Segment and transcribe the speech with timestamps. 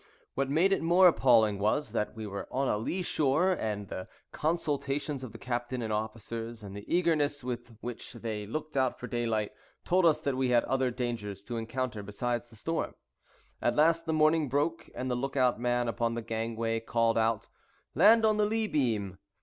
[0.33, 4.07] What made it more appalling was, that we were on a lee shore, and the
[4.31, 9.05] consultations of the captain and officers, and the eagerness with which they looked out for
[9.05, 9.51] daylight,
[9.85, 12.95] told us that we had other dangers to encounter besides the storm.
[13.61, 17.47] At last the morning broke, and the look out man upon the gangway called out,
[17.93, 19.19] "Land on the lee beam!"